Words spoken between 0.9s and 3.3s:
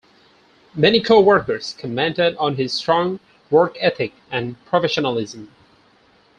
co-workers commented on his strong